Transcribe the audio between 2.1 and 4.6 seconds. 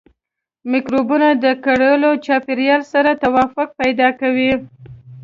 چاپیریال سره توافق پیدا کوي.